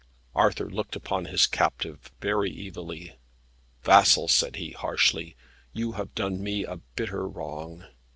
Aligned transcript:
Arthur 0.33 0.67
looked 0.67 0.95
upon 0.95 1.25
his 1.25 1.45
captive 1.45 2.11
very 2.21 2.49
evilly. 2.67 3.17
"Vassal," 3.83 4.27
said 4.27 4.55
he, 4.55 4.71
harshly, 4.71 5.35
"you 5.73 5.91
have 5.91 6.15
done 6.15 6.41
me 6.41 6.63
a 6.65 6.77
bitter 6.95 7.27
wrong. 7.27 7.85